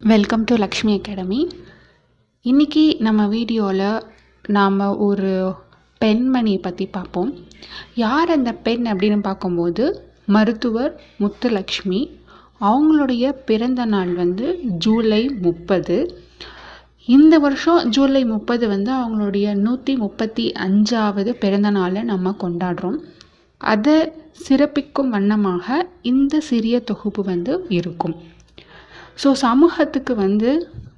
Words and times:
Welcome 0.00 0.42
to 0.48 0.54
Lakshmi 0.62 0.92
academy 0.96 1.38
இன்றைக்கி 2.44 2.82
நம்ம 3.06 3.20
வீடியோவில் 3.32 4.02
நாம் 4.56 4.76
ஒரு 5.06 5.30
பெண்மணியை 6.00 6.58
பற்றி 6.66 6.86
பார்ப்போம். 6.96 7.30
யார் 8.02 8.32
அந்த 8.34 8.50
பெண் 8.66 8.84
அப்படின்னு 8.90 9.18
பார்க்கும்போது 9.28 9.84
மருத்துவர் 10.36 10.92
முத்துலக்ஷ்மி. 11.22 12.00
அவங்களுடைய 12.60 13.32
பிறந்த 13.48 13.84
நாள் 13.94 14.12
வந்து 14.20 14.46
ஜூலை 14.86 15.22
முப்பது. 15.46 15.98
இந்த 17.08 17.34
வருஷம் 17.46 17.90
ஜூலை 17.96 18.22
முப்பது 18.34 18.66
வந்து 18.74 18.92
அவங்களுடைய 19.00 19.56
நூற்றி 19.64 19.94
முப்பத்தி 20.04 20.46
அஞ்சாவது 20.66 21.32
பிறந்த 21.44 21.70
நாளை 21.80 22.02
நம்ம 22.12 22.36
கொண்டாடுறோம். 22.44 23.00
அதை 23.60 23.98
சிறப்பிக்கும் 24.46 25.12
வண்ணமாக 25.16 25.84
இந்த 26.14 26.40
சிறிய 26.52 26.78
தொகுப்பு 26.92 27.24
வந்து 27.32 27.54
இருக்கும். 27.80 28.16
ஸோ 29.22 29.32
சமூகத்துக்கு 29.32 30.14
வந்து 30.14 30.50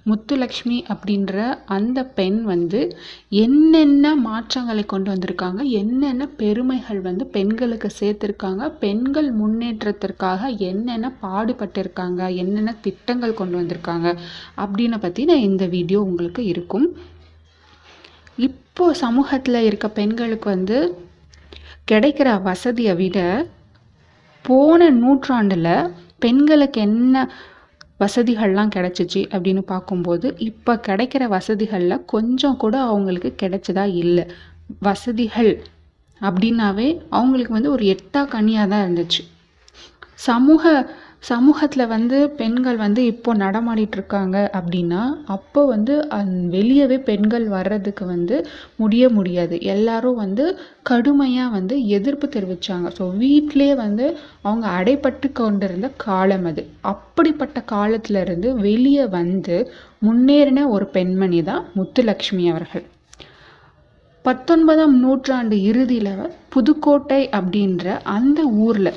முத்துலக்ஷ்மி 0.06 0.76
அப்படின்ற 0.92 1.58
அந்த 1.66 2.04
பெண் 2.04 2.42
வந்து 2.42 2.96
என்னென்ன 3.28 4.14
மாற்றங்களை 4.16 4.84
கொண்டு 4.86 5.08
வந்திருக்காங்க 5.12 5.62
என்னென்ன 5.62 6.26
பெருமைகள் 6.26 7.00
வந்து 7.00 7.26
பெண்களுக்கு 7.26 7.88
சேர்த்துருக்காங்க 8.00 8.68
பெண்கள் 8.78 9.28
முன்னேற்றத்திற்காக 9.32 10.56
என்னென்ன 10.58 11.12
பாடுபட்டிருக்காங்க 11.22 12.34
என்னென்ன 12.34 12.74
திட்டங்கள் 12.80 13.34
கொண்டு 13.34 13.58
வந்திருக்காங்க 13.60 14.18
அப்படின்னு 14.56 14.98
பற்றி 15.00 15.24
நான் 15.24 15.46
இந்த 15.50 15.66
வீடியோ 15.66 16.00
உங்களுக்கு 16.00 16.44
இருக்கும். 16.46 16.88
இப்போது 18.38 18.94
சமூகத்தில் 18.94 19.60
இருக்க 19.62 19.88
பெண்களுக்கு 19.88 20.48
வந்து 20.48 20.78
கிடைக்கிற 21.90 22.42
வசதியை 22.42 22.94
விட 22.94 23.46
போன 24.44 24.90
நூற்றாண்டில் 24.90 25.72
பெண்களுக்கு 26.18 26.80
என்ன 26.80 27.16
வசதிகள்லாம் 28.00 28.72
கிடைச்சிச்சு 28.74 29.20
அப்படின்னு 29.34 29.62
பார்க்கும்போது 29.72 30.26
இப்போ 30.38 30.74
கிடைக்கிற 30.88 31.22
வசதிகளில் 31.28 32.04
கொஞ்சம் 32.04 32.56
கூட 32.56 32.74
அவங்களுக்கு 32.82 33.30
கிடைச்சதா 33.42 33.84
இல்லை. 34.02 34.24
வசதிகள் 34.78 35.52
அப்படின்னாவே 36.20 36.88
அவங்களுக்கு 37.08 37.52
வந்து 37.52 37.70
ஒரு 37.70 37.84
எட்டா 37.94 38.22
கனியாக 38.34 38.70
தான் 38.72 38.84
இருந்துச்சு. 38.84 39.22
சமூக 40.28 40.62
சமூகத்தில் 41.22 41.90
வந்து 41.92 42.18
பெண்கள் 42.38 42.76
வந்து 42.82 43.00
இப்போ 43.04 43.30
நடமாடிட்டு 43.34 43.96
இருக்காங்க 43.98 44.36
அப்படின்னா 44.58 45.00
அப்போ 45.34 45.60
வந்து 45.66 45.94
அந் 46.18 46.34
வெளியவே 46.54 46.98
பெண்கள் 47.08 47.46
வர்றதுக்கு 47.54 48.04
வந்து 48.06 48.36
முடிய 48.76 49.04
முடியாது. 49.16 49.56
எல்லாரும் 49.74 50.20
வந்து 50.24 50.44
கடுமையாக 50.82 51.54
வந்து 51.56 51.76
எதிர்ப்பு 51.96 52.28
தெரிவித்தாங்க 52.36 52.90
ஸோ 52.98 53.06
வீட்டிலே 53.22 53.70
வந்து 53.74 54.06
அவங்க 54.42 54.66
அடைப்பட்டு 54.78 55.30
கொண்டிருந்த 55.32 55.90
காலம் 56.06 56.46
அது. 56.50 56.64
அப்படிப்பட்ட 56.92 57.60
காலத்திலிருந்து 57.74 58.50
வெளியே 58.68 59.06
வந்து 59.18 59.58
முன்னேறின 60.06 60.68
ஒரு 60.68 60.88
பெண்மணி 60.96 61.42
தான் 61.42 61.66
முத்துலக்ஷ்மி 61.78 62.46
அவர்கள். 62.52 62.86
பத்தொன்பதாம் 64.24 64.96
நூற்றாண்டு 65.02 65.56
இறுதியில் 65.62 66.14
புதுக்கோட்டை 66.48 67.20
அப்படின்ற 67.38 67.84
அந்த 68.16 68.40
ஊரில் 68.66 68.90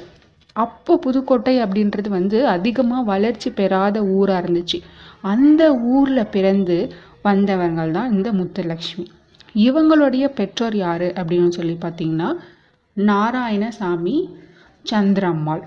அப்போ 0.53 0.97
புதுக்கோட்டை 0.97 1.63
அப்படின்றது 1.63 2.09
வந்து 2.09 2.47
அதிகமாக 2.47 3.03
வளர்ச்சி 3.03 3.49
பெறாத 3.49 4.03
ஊராக 4.03 4.41
இருந்துச்சு. 4.41 4.79
அந்த 5.21 5.75
ஊரில் 5.75 6.31
பிறந்து 6.31 6.95
வந்தவர்கள் 7.21 7.91
தான் 7.91 8.11
இந்த 8.11 8.31
முத்துலக்ஷ்மி 8.31 9.05
இவங்களுடைய 9.55 10.25
பெற்றோர் 10.27 10.75
யார் 10.75 11.07
அப்படின்னு 11.21 11.47
சொல்லி 11.47 11.77
பார்த்தீங்கன்னா 11.81 12.29
நாராயணசாமி 12.97 14.17
சந்திரம்மாள். 14.91 15.63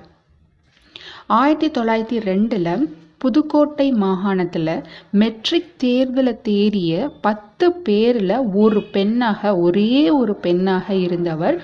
ஆயிரத்தி 1.26 1.80
தொள்ளாயிரத்தி 1.80 2.18
ரெண்டில் 2.30 2.88
புதுக்கோட்டை 3.18 3.92
மாகாணத்தில் 3.92 4.82
மெட்ரிக் 5.10 5.70
தேர்வில் 5.76 6.40
தேறிய 6.42 7.10
பத்து 7.20 7.72
பேரில் 7.72 8.36
ஒரு 8.54 8.82
பெண்ணாக 8.82 9.56
ஒரே 9.56 10.10
ஒரு 10.10 10.34
பெண்ணாக 10.34 10.94
இருந்தவர் 10.94 11.62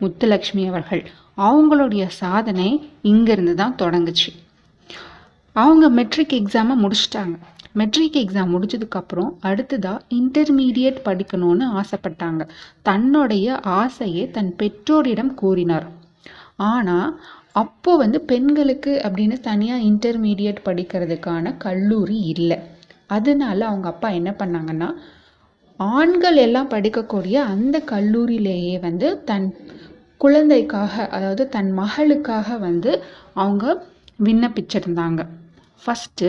முத்துலக்ஷ்மி 0.00 0.66
அவர்கள். 0.68 1.02
அவங்களுடைய 1.36 2.06
சாதனை 2.06 2.90
இங்கேருந்து 3.02 3.54
தான் 3.54 3.76
தொடங்குச்சு. 3.78 4.30
அவங்க 5.52 5.88
மெட்ரிக் 5.88 6.34
எக்ஸாமை 6.40 6.74
முடிச்சிட்டாங்க. 6.84 7.34
மெட்ரிக் 7.72 8.18
எக்ஸாம் 8.20 8.52
முடிச்சதுக்கப்புறம் 8.54 9.30
அடுத்ததாக 9.40 10.04
இன்டர்மீடியட் 10.08 10.98
படிக்கணும்னு 11.04 11.80
ஆசைப்பட்டாங்க. 11.80 12.48
தன்னுடைய 12.82 13.60
ஆசையை 13.60 14.30
தன் 14.30 14.56
பெற்றோரிடம் 14.56 15.34
கூறினார். 15.34 15.86
ஆனால் 16.56 17.20
அப்போது 17.52 17.98
வந்து 17.98 18.20
பெண்களுக்கு 18.20 19.00
அப்படின்னு 19.04 19.40
தனியாக 19.40 19.82
இன்டர்மீடியட் 19.82 20.60
படிக்கிறதுக்கான 20.64 21.56
கல்லூரி 21.56 22.18
இல்லை. 22.34 22.58
அதனால 23.06 23.66
அவங்க 23.66 23.88
அப்பா 23.88 24.08
என்ன 24.08 24.30
பண்ணாங்கன்னா 24.38 24.94
ஆண்கள் 25.76 26.36
எல்லாம் 26.36 26.68
படிக்கக்கூடிய 26.68 27.34
அந்த 27.34 27.82
கல்லூரியிலேயே 27.90 28.80
வந்து 28.80 29.24
தன் 29.24 29.56
குழந்தைக்காக 30.22 30.94
அதாவது 31.08 31.44
தன் 31.48 31.70
மகளுக்காக 31.78 32.58
வந்து 32.58 32.92
அவங்க 33.34 33.64
விண்ணப்பிச்சிருந்தாங்க. 34.18 35.20
ஃபஸ்ட்டு 35.82 36.28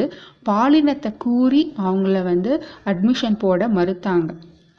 பாலினத்தை 0.49 1.11
கூறி 1.17 1.61
அவங்கள 1.83 2.23
வந்து 2.23 2.51
அட்மிஷன் 2.85 3.37
போட 3.39 3.67
மறுத்தாங்க. 3.77 4.29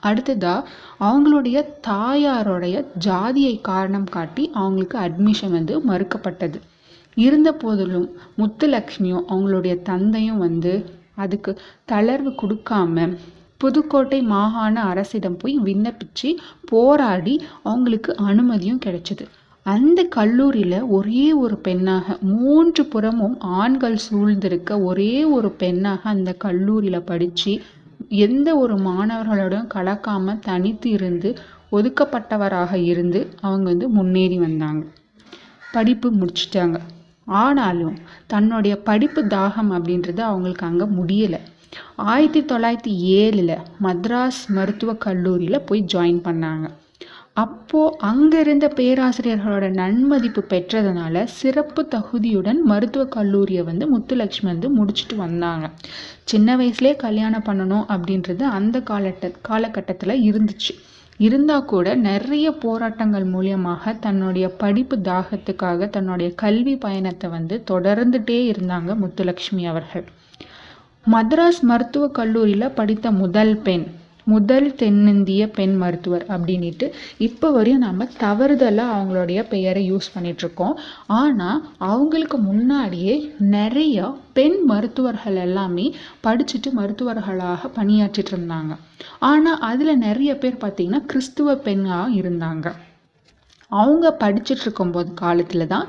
அடுத்ததாக 0.02 0.66
அவங்களுடைய 1.00 1.58
தாயாரோடைய 1.86 2.76
ஜாதியை 2.98 3.54
காரணம் 3.70 4.08
காட்டி 4.16 4.44
அவங்களுக்கு 4.54 4.96
அட்மிஷன் 4.98 5.54
வந்து 5.58 5.74
மறுக்கப்பட்டது. 5.90 6.58
இருந்த 7.16 7.48
போதிலும் 7.62 8.08
முத்துலக்ஷ்மியும் 8.38 9.26
அவங்களுடைய 9.32 9.74
தந்தையும் 9.82 10.42
வந்து 10.46 10.72
அதுக்கு 11.14 11.50
தளர்வு 11.92 12.30
கொடுக்காம 12.40 13.06
புதுக்கோட்டை 13.64 14.20
மாகாண 14.32 14.76
அரசிடம் 14.84 15.38
போய் 15.38 15.56
விண்ணப்பிச்சு 15.64 16.30
போராடி 16.64 17.34
அவங்களுக்கு 17.62 18.12
அனுமதியும் 18.28 18.84
கிடைச்சது. 18.86 19.24
அந்த 19.66 20.00
கல்லூரியில் 20.08 20.78
ஒரே 20.88 21.26
ஒரு 21.42 21.56
பெண்ணாக 21.58 22.16
மூன்று 22.32 22.82
புறமும் 22.84 23.36
ஆண்கள் 23.60 23.96
சூழ்ந்திருக்க 24.06 24.80
ஒரே 24.82 25.14
ஒரு 25.36 25.50
பெண்ணாக 25.62 26.02
அந்த 26.10 26.32
கல்லூரியில் 26.44 27.06
படித்து 27.10 27.52
எந்த 28.24 28.48
ஒரு 28.56 28.74
மாணவர்களோடும் 28.88 29.70
கலக்காமல் 29.74 30.42
தனித்து 30.48 30.90
இருந்து 30.90 31.30
ஒதுக்கப்பட்டவராக 31.72 32.74
இருந்து 32.90 33.20
அவங்க 33.40 33.66
வந்து 33.70 33.88
முன்னேறி 33.90 34.38
வந்தாங்க. 34.38 34.82
படிப்பு 35.72 36.10
முடிச்சிட்டாங்க. 36.20 36.76
ஆனாலும் 37.24 37.96
தன்னுடைய 38.26 38.76
படிப்பு 38.76 39.24
தாகம் 39.24 39.70
அப்படின்றது 39.70 40.20
அவங்களுக்கு 40.20 40.66
அங்கே 40.66 40.84
முடியலை. 40.84 41.40
ஆயிரத்தி 41.94 42.54
தொள்ளாயிரத்தி 42.54 42.94
ஏழில் 43.16 43.58
மத்ராஸ் 43.82 44.46
மருத்துவக் 44.48 45.00
கல்லூரியில் 45.00 45.60
போய் 45.60 45.84
ஜாயின் 45.94 46.20
பண்ணாங்க. 46.24 46.68
அப்போது 47.32 47.96
அங்கே 47.98 48.40
இருந்த 48.40 48.72
பேராசிரியர்களோட 48.76 49.68
நன்மதிப்பு 49.68 50.44
பெற்றதுனால 50.48 51.24
சிறப்பு 51.24 51.88
தகுதியுடன் 51.94 52.60
மருத்துவக் 52.64 53.10
கல்லூரியை 53.10 53.62
வந்து 53.62 53.98
முத்துலக்ஷ்மி 53.98 54.42
வந்து 54.42 54.76
முடிச்சுட்டு 54.76 55.16
வந்தாங்க. 55.16 55.70
சின்ன 56.24 56.56
வயசுலேயே 56.56 56.96
கல்யாணம் 56.96 57.42
பண்ணணும் 57.42 57.84
அப்படின்றது 57.88 58.42
அந்த 58.42 58.80
காலட்ட 58.80 59.30
காலகட்டத்தில் 59.42 60.32
இருந்துச்சு. 60.32 60.74
இருந்தால் 61.16 61.64
கூட 61.64 61.94
நிறைய 61.94 62.50
போராட்டங்கள் 62.50 63.24
மூலியமாக 63.24 63.98
தன்னுடைய 63.98 64.48
படிப்பு 64.48 64.96
தாகத்துக்காக 64.96 65.88
தன்னுடைய 65.88 66.32
கல்வி 66.34 66.76
பயணத்தை 66.76 67.30
வந்து 67.30 67.62
தொடர்ந்துட்டே 67.70 68.52
இருந்தாங்க 68.52 68.96
முத்துலக்ஷ்மி 69.04 69.66
அவர்கள். 69.66 70.04
மദ്രാஸ் 71.12 71.60
மருத்துவக் 71.60 72.14
கல்லூரியில் 72.14 72.70
படித்த 72.70 73.10
முதல் 73.10 73.56
பெண். 73.56 73.86
முதல் 74.24 74.66
தென்னிந்திய 74.80 75.42
பெண் 75.56 75.74
மருத்துவர் 75.82 76.24
அப்படின்ட்டு 76.34 76.86
இப்போ 77.26 77.48
வரையும் 77.50 77.84
நம்ம 77.86 78.06
தவறுதலாக 78.22 78.94
அவங்களுடைய 78.94 79.40
பெயரை 79.52 79.82
யூஸ் 79.90 80.08
பண்ணிகிட்ருக்கோம் 80.14 80.74
ஆனால் 81.20 81.60
அவங்களுக்கு 81.90 82.38
முன்னாடியே 82.48 83.14
நிறைய 83.56 84.06
பெண் 84.38 84.58
மருத்துவர்கள் 84.70 85.38
எல்லாமே 85.46 85.86
படிச்சுட்டு 86.26 86.70
மருத்துவர்களாக 86.78 87.70
பணியாற்றிட்டு 87.76 88.34
இருந்தாங்க. 88.34 88.72
ஆனால் 89.30 89.62
அதில் 89.70 90.02
நிறைய 90.06 90.32
பேர் 90.38 90.62
பார்த்திங்கன்னா 90.64 91.02
கிறிஸ்துவ 91.12 91.56
பெண்ணாக 91.68 92.16
இருந்தாங்க. 92.20 92.66
அவங்க 93.72 94.06
படிச்சுட்டு 94.20 94.64
இருக்கும்போது 94.66 95.10
காலத்தில் 95.14 95.70
தான் 95.74 95.86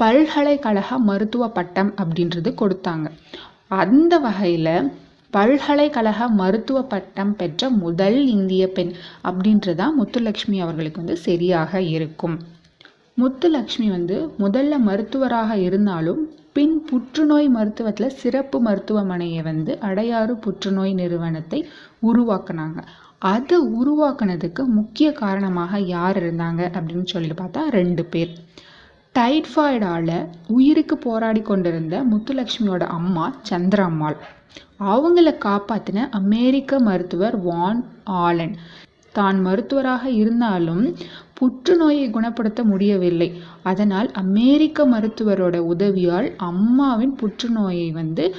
பல்கலைக்கழக 0.00 0.98
மருத்துவ 1.10 1.44
பட்டம் 1.58 1.90
அப்படின்றது 2.02 2.50
கொடுத்தாங்க. 2.62 3.06
அந்த 3.82 4.14
வகையில் 4.18 4.74
பல்கலைக்கழக 5.32 6.28
மருத்துவ 6.28 6.82
பட்டம் 6.82 7.36
பெற்ற 7.36 7.70
முதல் 7.70 8.26
இந்திய 8.26 8.68
பெண் 8.68 8.92
அப்படின்றதான் 9.24 9.94
முத்துலக்ஷ்மி 10.00 10.58
அவர்களுக்கு 10.60 11.00
வந்து 11.00 11.16
சரியாக 11.16 11.80
இருக்கும். 11.80 12.36
முத்துலக்ஷ்மி 13.18 13.88
வந்து 13.88 14.16
முதல்ல 14.38 14.78
மருத்துவராக 14.78 15.56
இருந்தாலும் 15.58 16.20
பின் 16.52 16.84
புற்றுநோய் 16.90 17.48
மருத்துவத்தில் 17.48 18.18
சிறப்பு 18.22 18.58
மருத்துவமனையை 18.64 19.42
வந்து 19.42 19.78
அடையாறு 19.80 20.34
புற்றுநோய் 20.40 20.92
நிறுவனத்தை 20.94 21.60
உருவாக்குனாங்க. 22.02 22.78
அதை 23.18 23.58
உருவாக்குனதுக்கு 23.80 24.64
முக்கிய 24.78 25.12
காரணமாக 25.12 25.80
யார் 25.96 26.18
இருந்தாங்க 26.24 26.62
அப்படின்னு 26.76 27.06
சொல்லி 27.06 27.30
பார்த்தா 27.30 27.62
ரெண்டு 27.70 28.04
பேர். 28.04 28.32
டைஃபாய்டால் 29.18 30.28
உயிருக்கு 30.46 30.98
போராடி 30.98 31.40
கொண்டிருந்த 31.40 32.04
முத்துலக்ஷ்மியோட 32.04 32.82
அம்மா 32.88 33.34
சந்திரம்மாள். 33.50 34.16
அவங்கள 34.80 35.28
காப்பாற்றின 35.44 36.08
அமெரிக்க 36.10 36.78
மருத்துவர் 36.78 37.36
வான் 37.40 37.84
ஆலன். 38.04 38.54
தான் 39.12 39.40
மருத்துவராக 39.40 40.10
இருந்தாலும் 40.10 40.96
புற்றுநோயை 41.40 42.10
குணப்படுத்த 42.10 42.64
முடியவில்லை. 42.64 43.42
அதனால் 43.62 44.10
அமெரிக்க 44.12 44.86
மருத்துவரோட 44.86 45.58
உதவியால் 45.58 46.28
அம்மாவின் 46.36 47.14
புற்றுநோயை 47.16 47.92
வந்து 47.92 48.34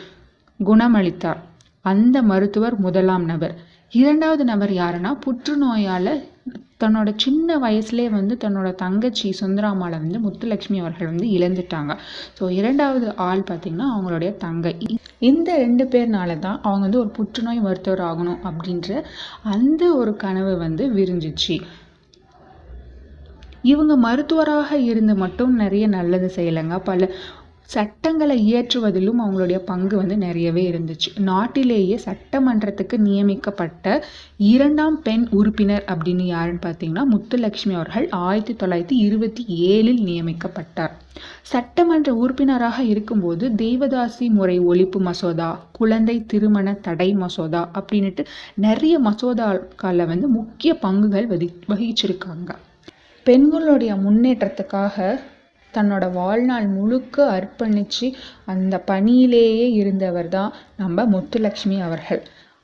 குணமளித்தார். 0.60 1.38
அந்த 1.82 2.22
மருத்துவர் 2.22 2.80
முதலாம் 2.80 3.26
நபர். 3.26 3.56
இரண்டாவது 3.92 4.44
நபர் 4.44 4.70
யாருன்னா 4.70 5.12
புற்றுநோயால் 5.26 6.14
தன்னோட 6.82 7.10
சின்ன 7.16 7.58
வயசுலேயே 7.58 8.10
வந்து 8.10 8.34
தன்னோட 8.38 8.70
தங்கச்சி 8.76 9.28
சுந்தராமாலை 9.42 9.98
வந்து 10.06 10.20
முத்துலட்சுமி 10.20 10.78
அவர்கள் 10.80 11.12
வந்து 11.12 11.28
இழந்துட்டாங்க. 11.28 11.92
ஸோ 12.40 12.50
இரண்டாவது 12.52 13.08
ஆள் 13.28 13.44
பார்த்திங்கன்னா 13.50 13.88
அவங்களுடைய 13.94 14.32
தங்கை. 14.38 14.74
இந்த 15.22 15.50
ரெண்டு 15.58 15.86
பேர்னால 15.86 16.40
தான் 16.40 16.60
அவங்க 16.62 16.84
வந்து 16.86 17.00
ஒரு 17.00 17.12
புற்றுநோய் 17.20 17.66
மருத்துவர் 17.68 18.04
ஆகணும் 18.10 18.42
அப்படின்ற 18.50 18.90
அந்த 19.54 19.84
ஒரு 19.96 20.14
கனவு 20.16 20.54
வந்து 20.58 20.86
விரிஞ்சிச்சு. 20.94 21.56
இவங்க 23.64 23.94
மருத்துவராக 23.98 24.78
இருந்து 24.92 25.14
மட்டும் 25.16 25.54
நிறைய 25.56 25.86
நல்லது 25.88 26.28
செய்யலைங்க. 26.36 26.78
பல 26.84 27.08
சட்டங்களை 27.66 28.54
இயற்றுவதிலும் 28.54 29.22
அவங்களுடைய 29.24 29.58
பங்கு 29.58 29.98
வந்து 29.98 30.18
நிறையவே 30.18 30.72
இருந்துச்சு. 30.72 31.20
நாட்டிலேயே 31.20 32.00
சட்டமன்றத்துக்கு 32.06 32.98
நியமிக்கப்பட்ட 32.98 34.06
இரண்டாம் 34.38 35.02
பெண் 35.02 35.28
உறுப்பினர் 35.32 35.84
அப்படின்னு 35.88 36.22
யாருன்னு 36.22 36.60
பார்த்தீங்கன்னா 36.66 37.04
முத்துலட்சுமி 37.14 37.74
அவர்கள் 37.74 38.10
ஆயிரத்தி 38.10 38.66
தொள்ளாயிரத்தி 38.66 38.92
இருபத்தி 38.92 39.46
ஏழில் 39.48 40.02
நியமிக்கப்பட்டார். 40.04 40.92
சட்டமன்ற 41.42 42.14
உறுப்பினராக 42.14 42.84
இருக்கும்போது 42.84 43.50
தேவதாசி 43.50 44.30
முறை 44.30 44.60
ஒழிப்பு 44.60 44.98
மசோதா 44.98 45.66
குழந்தை 45.72 46.26
திருமண 46.26 46.74
தடை 46.74 47.14
மசோதா 47.14 47.70
அப்படின்ட்டு 47.74 48.26
நிறைய 48.56 49.00
மசோதாக்களில் 49.00 50.06
வந்து 50.06 50.28
முக்கிய 50.28 50.78
பங்குகள் 50.82 51.28
வதி 51.28 51.54
வகிச்சிருக்காங்க. 51.68 52.52
பெண்களுடைய 53.24 53.96
முன்னேற்றத்துக்காக 53.96 55.20
தன்னோட 55.74 56.12
வாழ்நாள் 56.12 56.68
முழுக்க 56.68 57.26
அர்ப்பணித்து 57.38 58.08
அந்த 58.46 58.84
பணியிலேயே 58.88 59.68
இருந்தவர் 59.72 60.30
தான் 60.30 60.54
நம்ம 60.78 61.06
முத்துலக்ஷ்மி 61.06 61.78
அவர்கள். 61.82 62.22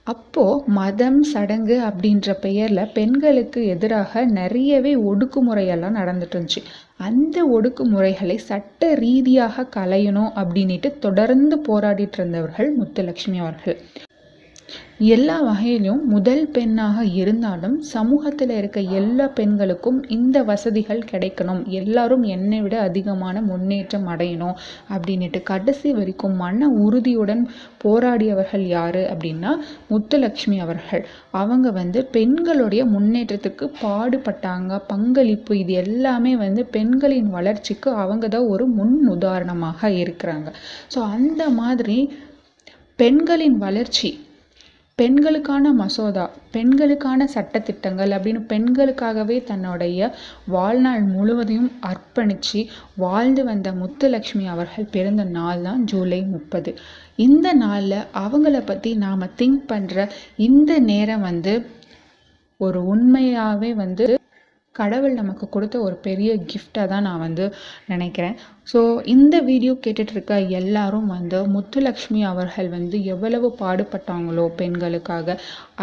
அப்போது 0.08 0.64
மதம் 0.72 1.24
சடங்கு 1.24 1.76
அப்படின்ற 1.82 2.34
பெயரில் 2.42 2.92
பெண்களுக்கு 2.94 3.66
எதிராக 3.66 4.26
நிறையவே 4.26 4.94
ஒடுக்குமுறையெல்லாம் 4.96 5.98
நடந்துட்டு 6.00 6.36
இருந்துச்சு. 6.36 6.62
அந்த 6.98 7.38
ஒடுக்குமுறைகளை 7.48 8.38
சட்ட 8.38 8.94
ரீதியாக 8.96 9.68
களையணும் 9.76 10.32
அப்படின்ட்டு 10.36 11.00
தொடர்ந்து 11.00 11.58
போராடிட்டு 11.68 12.18
இருந்தவர்கள் 12.18 12.72
முத்துலக்ஷ்மி 12.78 13.38
அவர்கள். 13.38 13.78
எல்லா 15.00 15.36
வகையிலும் 15.42 16.00
முதல் 16.06 16.42
பெண்ணாக 16.56 17.04
இருந்தாலும் 17.20 17.76
சமூகத்தில் 17.92 18.52
இருக்க 18.58 18.80
எல்லா 19.00 19.26
பெண்களுக்கும் 19.38 20.00
இந்த 20.16 20.38
வசதிகள் 20.44 21.06
கிடைக்கணும். 21.12 21.62
எல்லாரும் 21.80 22.24
என்னை 22.36 22.60
விட 22.62 22.76
அதிகமான 22.88 23.42
முன்னேற்றம் 23.42 24.08
அடையணும் 24.14 24.58
அப்படின்ட்டு 24.96 25.42
கடைசி 25.52 25.90
வரைக்கும் 26.00 26.36
மன 26.44 26.70
உறுதியுடன் 26.86 27.44
போராடியவர்கள் 27.84 28.66
யார் 28.76 29.02
அப்படின்னா 29.14 29.54
முத்துலக்ஷ்மி 29.92 30.60
அவர்கள். 30.66 31.04
அவங்க 31.42 31.68
வந்து 31.72 32.00
பெண்களுடைய 32.18 32.84
முன்னேற்றத்துக்கு 32.96 33.68
பாடுபட்டாங்க. 33.82 34.82
பங்களிப்பு 34.94 35.56
இது 35.64 35.76
எல்லாமே 35.86 36.36
வந்து 36.46 36.64
பெண்களின் 36.78 37.30
வளர்ச்சிக்கு 37.40 37.92
அவங்க 38.04 38.28
தான் 38.28 38.52
ஒரு 38.56 38.68
முன் 38.80 38.98
உதாரணமாக 39.18 39.92
இருக்கிறாங்க. 40.04 40.50
ஸோ 40.96 41.02
அந்த 41.18 41.44
மாதிரி 41.62 42.00
பெண்களின் 43.00 43.60
வளர்ச்சி 43.68 44.10
பெண்களுக்கான 45.00 45.74
மசோதா 45.74 46.30
பெண்களுக்கான 46.52 47.28
சட்டத்திட்டங்கள் 47.34 48.12
அப்படின்னு 48.16 48.42
பெண்களுக்காகவே 48.48 49.44
தன்னுடைய 49.44 50.12
வாழ்நாள் 50.48 51.02
முழுவதையும் 51.02 51.72
அர்ப்பணித்து 51.82 52.62
வாழ்ந்து 52.96 53.44
வந்த 53.44 53.72
முத்துலக்ஷ்மி 53.72 54.46
அவர்கள் 54.48 54.92
பிறந்த 54.92 55.24
நாள் 55.24 55.62
தான் 55.62 55.84
ஜூலை 55.84 56.22
முப்பது. 56.22 56.74
இந்த 57.16 57.54
நாளில் 57.54 58.08
அவங்கள 58.14 58.66
பற்றி 58.66 58.96
நாம் 58.96 59.32
திங்க் 59.38 59.64
பண்ணுற 59.68 60.10
இந்த 60.36 60.80
நேரம் 60.80 61.22
வந்து 61.22 61.54
ஒரு 62.60 62.80
உண்மையாகவே 62.86 63.74
வந்து 63.74 64.06
கடவுள் 64.80 65.20
நமக்கு 65.22 65.46
கொடுத்த 65.56 65.76
ஒரு 65.88 65.96
பெரிய 66.08 66.32
கிஃப்டாக 66.52 66.86
தான் 66.94 67.06
நான் 67.08 67.24
வந்து 67.26 67.46
நினைக்கிறேன். 67.92 68.36
ஸோ 68.72 68.80
இந்த 69.14 69.36
வீடியோ 69.50 69.74
கேட்டுட்ருக்க 69.86 70.34
எல்லாரும் 70.60 71.08
வந்து 71.16 71.40
முத்துலக்ஷ்மி 71.56 72.22
அவர்கள் 72.32 72.70
வந்து 72.78 72.98
எவ்வளவு 73.14 73.50
பாடுபட்டாங்களோ 73.62 74.46
பெண்களுக்காக 74.62 75.38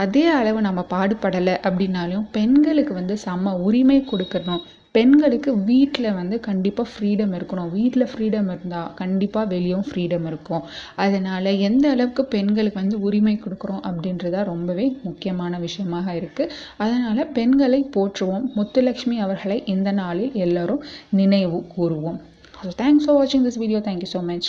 அதே 0.05 0.25
அளவு 0.39 0.61
நம்ம 0.69 0.85
பாடுபடலை 0.95 1.57
அப்படின்னாலும் 1.69 2.27
பெண்களுக்கு 2.39 2.95
வந்து 3.01 3.17
சம 3.27 3.55
உரிமை 3.69 4.01
கொடுக்கணும். 4.13 4.65
பெண்களுக்கு 4.97 5.51
வீட்டில் 5.71 6.09
வந்து 6.19 6.37
கண்டிப்பாக 6.49 6.89
ஃப்ரீடம் 6.93 7.33
இருக்கணும். 7.39 7.71
வீட்டில் 7.79 8.07
ஃப்ரீடம் 8.13 8.49
இருந்தால் 8.53 8.91
கண்டிப்பாக 9.01 9.51
வெளியும் 9.55 9.87
ஃப்ரீடம் 9.89 10.27
இருக்கும். 10.31 10.63
அதனால் 11.05 11.51
எந்த 11.69 11.85
அளவுக்கு 11.95 12.25
பெண்களுக்கு 12.35 12.81
வந்து 12.83 12.99
உரிமை 13.09 13.35
கொடுக்குறோம் 13.45 13.83
அப்படின்றதா 13.89 14.43
ரொம்பவே 14.53 14.87
முக்கியமான 15.09 15.59
விஷயமாக 15.67 16.15
இருக்குது 16.21 16.53
அதனால் 16.85 17.33
பெண்களை 17.39 17.81
போற்றுவோம். 17.97 18.47
முத்துலக்ஷ்மி 18.59 19.19
அவர்களை 19.27 19.59
இந்த 19.75 19.93
நாளில் 20.03 20.39
எல்லோரும் 20.47 20.85
நினைவு 21.21 21.61
கூறுவோம். 21.77 22.19
தேங்க்ஸ் 22.83 23.07
ஃபார் 23.07 23.19
வாட்சிங் 23.19 23.45
this 23.47 23.61
video 23.63 23.81
thank you 23.89 24.11
so 24.15 24.23
much 24.31 24.49